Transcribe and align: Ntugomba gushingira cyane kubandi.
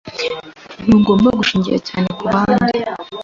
Ntugomba 0.85 1.27
gushingira 1.39 1.77
cyane 1.87 2.07
kubandi. 2.17 2.77